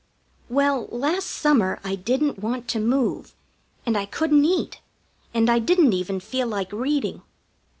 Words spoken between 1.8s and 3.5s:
I didn't want to move,